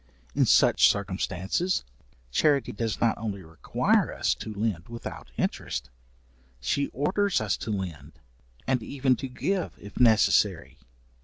[0.33, 1.83] In such circumstances,
[2.31, 5.91] charity does not only require us to lend without interest,
[6.59, 8.13] she orders us to lend,
[8.65, 10.79] and even to give if necessary.